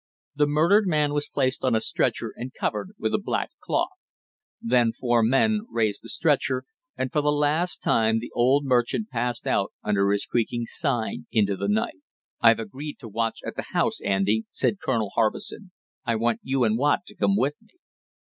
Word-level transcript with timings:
The 0.33 0.47
murdered 0.47 0.87
man 0.87 1.13
was 1.13 1.27
placed 1.29 1.63
on 1.63 1.75
a 1.75 1.79
stretcher 1.79 2.33
and 2.35 2.51
covered 2.51 2.95
with 2.97 3.13
a 3.13 3.19
black 3.23 3.51
cloth, 3.59 3.91
then 4.59 4.93
four 4.93 5.21
men 5.21 5.67
raised 5.69 6.01
the 6.01 6.09
stretcher 6.09 6.63
and 6.97 7.11
for 7.11 7.21
the 7.21 7.31
last 7.31 7.83
time 7.83 8.17
the 8.17 8.31
old 8.33 8.65
merchant 8.65 9.11
passed 9.11 9.45
out 9.45 9.73
under 9.83 10.09
his 10.09 10.25
creaking 10.25 10.65
sign 10.65 11.27
into 11.31 11.55
the 11.55 11.67
night. 11.69 11.99
"I've 12.41 12.57
agreed 12.57 12.97
to 12.97 13.07
watch 13.07 13.41
at 13.45 13.55
the 13.55 13.73
house, 13.73 14.01
Andy," 14.03 14.45
said 14.49 14.79
Colonel 14.81 15.11
Harbison. 15.13 15.69
"I 16.03 16.15
want 16.15 16.39
you 16.41 16.63
and 16.63 16.79
Watt 16.79 17.01
to 17.05 17.15
come 17.15 17.37
with 17.37 17.57
me." 17.61 17.73